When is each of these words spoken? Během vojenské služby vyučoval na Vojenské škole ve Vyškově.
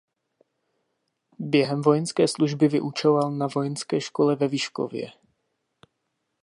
Během 1.39 1.81
vojenské 1.81 2.27
služby 2.27 2.67
vyučoval 2.67 3.31
na 3.31 3.47
Vojenské 3.47 4.01
škole 4.01 4.35
ve 4.35 4.47
Vyškově. 4.47 5.11